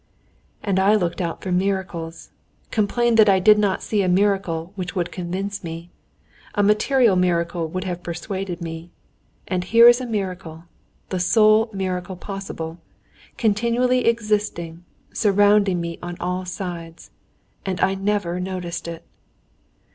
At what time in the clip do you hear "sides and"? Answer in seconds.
16.45-17.79